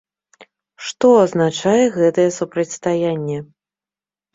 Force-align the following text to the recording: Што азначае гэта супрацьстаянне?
Што 0.85 1.11
азначае 1.25 1.85
гэта 2.01 2.29
супрацьстаянне? 2.41 3.39